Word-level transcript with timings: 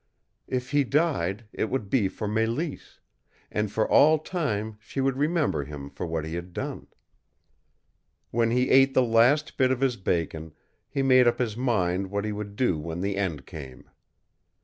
If 0.47 0.71
he 0.71 0.83
died, 0.83 1.45
it 1.53 1.65
would 1.69 1.87
be 1.87 2.07
for 2.07 2.27
Mélisse, 2.27 2.97
and 3.51 3.71
for 3.71 3.87
all 3.87 4.17
time 4.17 4.77
she 4.79 4.99
would 4.99 5.15
remember 5.15 5.63
him 5.63 5.91
for 5.91 6.07
what 6.07 6.25
he 6.25 6.33
had 6.33 6.53
done. 6.53 6.87
When 8.31 8.49
he 8.49 8.71
ate 8.71 8.95
the 8.95 9.03
last 9.05 9.57
bit 9.57 9.69
of 9.69 9.79
his 9.81 9.97
bacon, 9.97 10.55
he 10.89 11.03
made 11.03 11.27
up 11.27 11.37
his 11.37 11.55
mind 11.55 12.09
what 12.09 12.25
he 12.25 12.31
would 12.31 12.55
do 12.55 12.79
when 12.79 13.01
the 13.01 13.15
end 13.15 13.45
came. 13.45 13.91